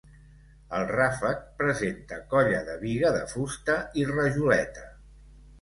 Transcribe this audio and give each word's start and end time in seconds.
El 0.77 0.85
ràfec 0.91 1.43
presenta 1.59 2.19
colla 2.33 2.63
de 2.71 2.79
biga 2.87 3.13
de 3.19 3.21
fusta 3.35 3.79
i 4.03 4.07
rajoleta. 4.15 4.91